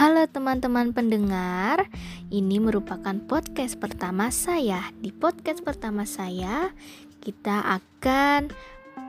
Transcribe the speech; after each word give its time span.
Halo 0.00 0.24
teman-teman 0.24 0.96
pendengar, 0.96 1.84
ini 2.32 2.56
merupakan 2.56 3.12
podcast 3.28 3.76
pertama 3.76 4.32
saya. 4.32 4.80
Di 4.96 5.12
podcast 5.12 5.60
pertama 5.60 6.08
saya, 6.08 6.72
kita 7.20 7.60
akan 7.76 8.48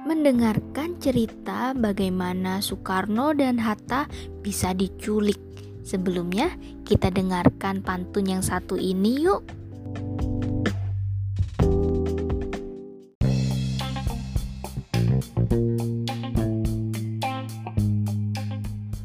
mendengarkan 0.04 1.00
cerita 1.00 1.72
bagaimana 1.80 2.60
Soekarno 2.60 3.32
dan 3.32 3.56
Hatta 3.64 4.12
bisa 4.44 4.76
diculik. 4.76 5.40
Sebelumnya, 5.88 6.52
kita 6.84 7.08
dengarkan 7.08 7.80
pantun 7.80 8.28
yang 8.28 8.44
satu 8.44 8.76
ini 8.76 9.24
yuk. 9.24 9.48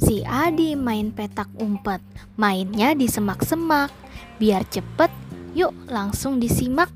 Si 0.07 0.23
Adi 0.23 0.79
main 0.79 1.11
petak 1.11 1.51
umpet, 1.59 1.99
mainnya 2.39 2.95
di 2.95 3.11
semak-semak. 3.11 3.91
Biar 4.39 4.63
cepet, 4.71 5.11
yuk 5.51 5.75
langsung 5.91 6.39
disimak. 6.39 6.95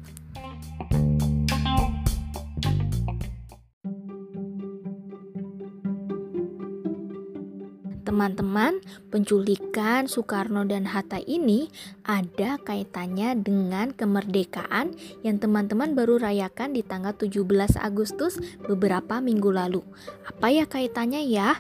Teman-teman, 8.07 8.79
penculikan 9.11 10.07
Soekarno 10.07 10.63
dan 10.63 10.87
Hatta 10.87 11.19
ini 11.19 11.67
ada 12.07 12.63
kaitannya 12.63 13.35
dengan 13.43 13.91
kemerdekaan 13.91 14.95
yang 15.27 15.43
teman-teman 15.43 15.99
baru 15.99 16.23
rayakan 16.23 16.79
di 16.79 16.87
tanggal 16.87 17.19
17 17.19 17.75
Agustus 17.75 18.39
beberapa 18.71 19.19
minggu 19.19 19.51
lalu. 19.51 19.83
Apa 20.31 20.55
ya 20.55 20.63
kaitannya 20.71 21.27
ya? 21.27 21.59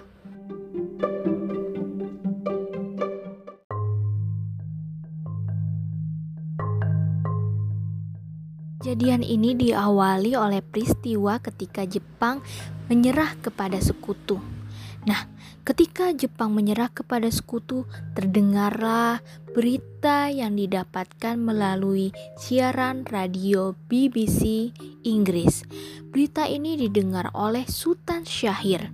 Kejadian 8.80 9.20
ini 9.20 9.52
diawali 9.52 10.32
oleh 10.40 10.64
peristiwa 10.64 11.36
ketika 11.36 11.84
Jepang 11.84 12.40
menyerah 12.88 13.36
kepada 13.36 13.76
sekutu. 13.76 14.40
Nah, 15.04 15.28
ketika 15.68 16.08
Jepang 16.16 16.56
menyerah 16.56 16.88
kepada 16.88 17.28
sekutu, 17.28 17.84
terdengarlah 18.16 19.20
berita 19.52 20.32
yang 20.32 20.56
didapatkan 20.56 21.36
melalui 21.36 22.16
siaran 22.40 23.04
radio 23.04 23.76
BBC 23.84 24.72
Inggris. 25.04 25.60
Berita 26.08 26.48
ini 26.48 26.80
didengar 26.80 27.28
oleh 27.36 27.68
Sultan 27.68 28.24
Syahir. 28.24 28.88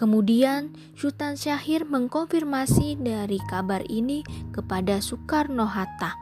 Kemudian 0.00 0.72
Sultan 0.96 1.36
Syahir 1.36 1.84
mengkonfirmasi 1.84 3.04
dari 3.04 3.36
kabar 3.52 3.84
ini 3.84 4.24
kepada 4.56 5.04
Soekarno-Hatta 5.04 6.16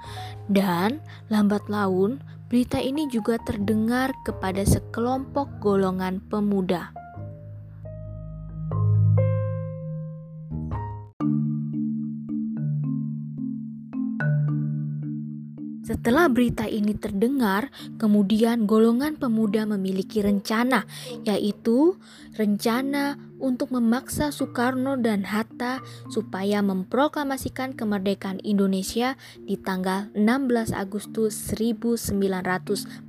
dan 0.51 0.99
lambat 1.31 1.71
laun 1.71 2.34
Berita 2.55 2.79
ini 2.79 3.11
juga 3.11 3.35
terdengar 3.43 4.15
kepada 4.23 4.63
sekelompok 4.63 5.59
golongan 5.59 6.23
pemuda. 6.31 6.95
Setelah 15.85 16.33
berita 16.33 16.65
ini 16.65 16.97
terdengar, 16.97 17.69
kemudian 18.01 18.65
golongan 18.65 19.21
pemuda 19.21 19.69
memiliki 19.69 20.25
rencana, 20.25 20.89
yaitu 21.29 22.01
rencana 22.41 23.21
untuk 23.37 23.69
memaksa 23.69 24.33
Soekarno 24.33 24.97
dan 24.97 25.29
Hatta 25.29 25.85
supaya 26.09 26.65
memproklamasikan 26.65 27.77
kemerdekaan 27.77 28.41
Indonesia 28.41 29.21
di 29.45 29.61
tanggal 29.61 30.09
16 30.17 30.73
Agustus 30.73 31.53
1945. 31.53 33.05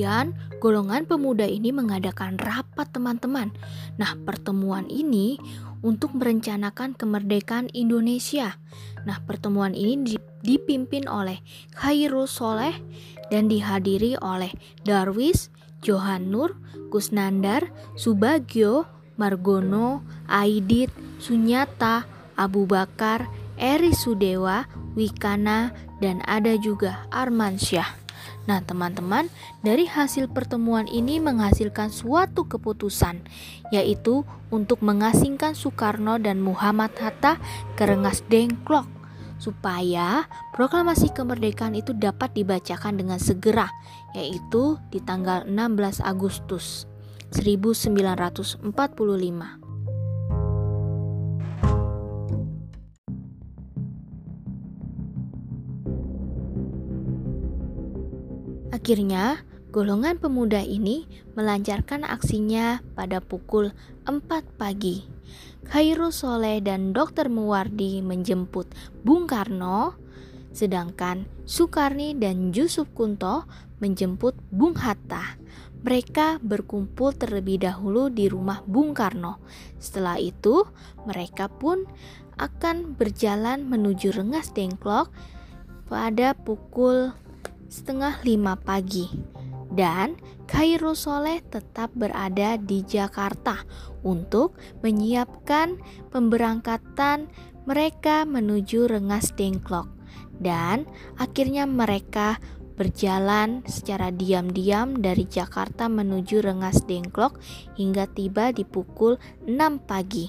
Kemudian, 0.00 0.32
golongan 0.64 1.04
pemuda 1.04 1.44
ini 1.44 1.76
mengadakan 1.76 2.40
rapat 2.40 2.88
teman-teman. 2.88 3.52
Nah, 4.00 4.16
pertemuan 4.24 4.88
ini 4.88 5.36
untuk 5.84 6.16
merencanakan 6.16 6.96
kemerdekaan 6.96 7.68
Indonesia. 7.76 8.56
Nah, 9.04 9.20
pertemuan 9.28 9.76
ini 9.76 10.16
dipimpin 10.40 11.04
oleh 11.04 11.44
Khairul 11.76 12.24
Soleh 12.24 12.72
dan 13.28 13.52
dihadiri 13.52 14.16
oleh 14.24 14.48
Darwis, 14.88 15.52
Johan 15.84 16.32
Nur, 16.32 16.56
Kusnandar, 16.88 17.68
Subagio, 17.92 18.88
Margono, 19.20 20.00
Aidit, 20.32 20.88
Sunyata, 21.20 22.08
Abu 22.40 22.64
Bakar, 22.64 23.28
Eri 23.60 23.92
Sudewa, 23.92 24.64
Wikana, 24.96 25.76
dan 26.00 26.24
ada 26.24 26.56
juga 26.56 27.04
Armansyah. 27.12 28.00
Nah, 28.48 28.64
teman-teman, 28.64 29.28
dari 29.60 29.84
hasil 29.84 30.32
pertemuan 30.32 30.88
ini 30.88 31.20
menghasilkan 31.20 31.92
suatu 31.92 32.48
keputusan, 32.48 33.20
yaitu 33.68 34.24
untuk 34.48 34.80
mengasingkan 34.80 35.52
Soekarno 35.52 36.16
dan 36.16 36.40
Muhammad 36.40 36.96
Hatta 36.96 37.36
ke 37.76 37.84
Rengas 37.84 38.24
Dengklok 38.32 39.00
supaya 39.40 40.28
proklamasi 40.52 41.16
kemerdekaan 41.16 41.72
itu 41.72 41.96
dapat 41.96 42.36
dibacakan 42.36 43.00
dengan 43.00 43.16
segera, 43.16 43.72
yaitu 44.12 44.76
di 44.92 45.00
tanggal 45.00 45.48
16 45.48 46.04
Agustus 46.04 46.84
1945. 47.32 49.69
Akhirnya, 58.80 59.44
golongan 59.76 60.16
pemuda 60.16 60.64
ini 60.64 61.04
melancarkan 61.36 62.00
aksinya 62.00 62.80
pada 62.96 63.20
pukul 63.20 63.76
4 64.08 64.24
pagi. 64.56 65.04
Khairul 65.68 66.08
Soleh 66.16 66.64
dan 66.64 66.96
Dr. 66.96 67.28
Muwardi 67.28 68.00
menjemput 68.00 68.72
Bung 69.04 69.28
Karno, 69.28 70.00
sedangkan 70.56 71.28
Sukarni 71.44 72.16
dan 72.16 72.56
Yusuf 72.56 72.88
Kunto 72.96 73.44
menjemput 73.84 74.32
Bung 74.48 74.72
Hatta. 74.80 75.36
Mereka 75.84 76.40
berkumpul 76.40 77.12
terlebih 77.12 77.60
dahulu 77.60 78.08
di 78.08 78.32
rumah 78.32 78.64
Bung 78.64 78.96
Karno. 78.96 79.44
Setelah 79.76 80.16
itu, 80.16 80.64
mereka 81.04 81.52
pun 81.52 81.84
akan 82.40 82.96
berjalan 82.96 83.68
menuju 83.68 84.16
Rengas 84.16 84.56
Dengklok 84.56 85.12
pada 85.84 86.32
pukul 86.32 87.12
setengah 87.70 88.18
lima 88.26 88.58
pagi 88.58 89.06
dan 89.70 90.18
Khairul 90.50 90.98
Soleh 90.98 91.38
tetap 91.46 91.94
berada 91.94 92.58
di 92.58 92.82
Jakarta 92.82 93.62
untuk 94.02 94.58
menyiapkan 94.82 95.78
pemberangkatan 96.10 97.30
mereka 97.70 98.26
menuju 98.26 98.90
Rengas 98.90 99.30
Dengklok 99.38 99.86
dan 100.42 100.90
akhirnya 101.22 101.70
mereka 101.70 102.42
berjalan 102.74 103.62
secara 103.68 104.10
diam-diam 104.10 104.98
dari 104.98 105.28
Jakarta 105.28 105.86
menuju 105.86 106.42
Rengas 106.42 106.82
Dengklok 106.88 107.38
hingga 107.78 108.10
tiba 108.10 108.50
di 108.50 108.66
pukul 108.66 109.20
6 109.46 109.54
pagi. 109.86 110.26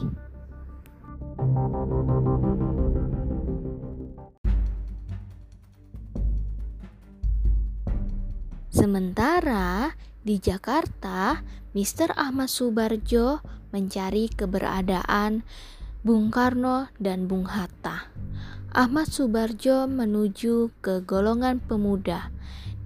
Sementara 8.82 9.94
di 10.26 10.42
Jakarta, 10.42 11.46
Mr. 11.78 12.18
Ahmad 12.18 12.50
Subarjo 12.50 13.38
mencari 13.70 14.26
keberadaan 14.26 15.46
Bung 16.02 16.34
Karno 16.34 16.90
dan 16.98 17.30
Bung 17.30 17.46
Hatta. 17.46 18.10
Ahmad 18.74 19.06
Subarjo 19.06 19.86
menuju 19.86 20.74
ke 20.82 21.06
golongan 21.06 21.62
pemuda 21.62 22.34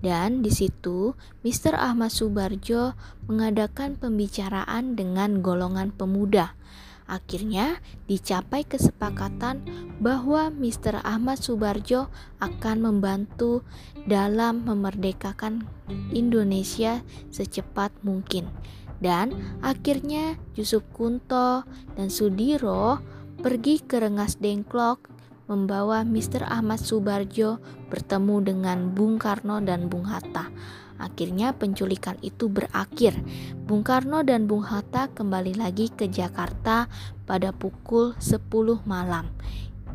dan 0.04 0.44
di 0.44 0.52
situ 0.52 1.16
Mr. 1.48 1.80
Ahmad 1.80 2.12
Subarjo 2.12 2.92
mengadakan 3.32 3.96
pembicaraan 3.96 5.00
dengan 5.00 5.40
golongan 5.40 5.96
pemuda 5.96 6.60
Akhirnya 7.06 7.80
dicapai 8.10 8.66
kesepakatan 8.66 9.62
bahwa 10.02 10.50
Mr. 10.50 11.06
Ahmad 11.06 11.38
Subarjo 11.38 12.10
akan 12.42 12.78
membantu 12.81 13.62
dalam 14.10 14.66
memerdekakan 14.66 15.69
Indonesia 16.12 17.06
secepat 17.30 17.94
mungkin. 18.02 18.50
Dan 18.98 19.38
akhirnya 19.62 20.40
Yusuf 20.57 20.81
Kunto 20.96 21.68
dan 21.94 22.10
Sudiro 22.10 22.98
pergi 23.38 23.84
ke 23.84 24.01
Rengas 24.01 24.42
Dengklok 24.42 25.15
membawa 25.46 26.02
Mr. 26.02 26.46
Ahmad 26.46 26.82
Subarjo 26.82 27.62
bertemu 27.94 28.36
dengan 28.42 28.78
Bung 28.94 29.22
Karno 29.22 29.62
dan 29.62 29.88
Bung 29.90 30.10
Hatta. 30.10 30.50
Akhirnya 30.96 31.52
penculikan 31.52 32.16
itu 32.24 32.48
berakhir. 32.48 33.20
Bung 33.68 33.84
Karno 33.84 34.24
dan 34.24 34.48
Bung 34.48 34.64
Hatta 34.64 35.12
kembali 35.12 35.60
lagi 35.60 35.92
ke 35.92 36.08
Jakarta 36.08 36.88
pada 37.28 37.52
pukul 37.52 38.16
10 38.18 38.82
malam. 38.88 39.28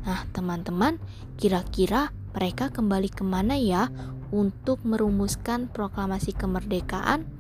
Nah, 0.05 0.25
teman-teman, 0.33 1.01
kira-kira 1.41 2.13
mereka 2.37 2.69
kembali 2.69 3.11
ke 3.11 3.25
mana 3.25 3.57
ya 3.57 3.89
untuk 4.31 4.85
merumuskan 4.87 5.67
proklamasi 5.73 6.37
kemerdekaan? 6.37 7.40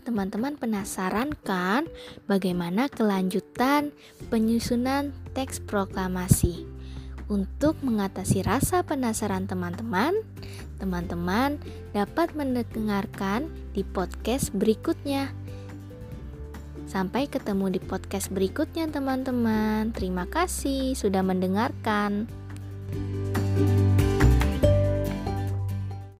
Teman-teman 0.00 0.56
penasaran 0.56 1.36
kan 1.44 1.84
bagaimana 2.24 2.88
kelanjutan 2.88 3.92
penyusunan 4.32 5.12
teks 5.36 5.60
proklamasi. 5.60 6.64
Untuk 7.26 7.76
mengatasi 7.82 8.46
rasa 8.46 8.86
penasaran 8.86 9.50
teman-teman, 9.50 10.14
teman-teman 10.78 11.58
dapat 11.90 12.32
mendengarkan 12.38 13.50
di 13.74 13.82
podcast 13.82 14.54
berikutnya. 14.54 15.34
Sampai 16.86 17.26
ketemu 17.26 17.76
di 17.76 17.80
podcast 17.82 18.30
berikutnya, 18.30 18.86
teman-teman. 18.88 19.90
Terima 19.90 20.24
kasih 20.30 20.94
sudah 20.94 21.26
mendengarkan. 21.26 22.30
thank 22.86 23.10
you 23.18 23.25